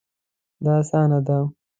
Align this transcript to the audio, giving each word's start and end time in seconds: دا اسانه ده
دا 0.63 0.73
اسانه 0.81 1.19
ده 1.27 1.37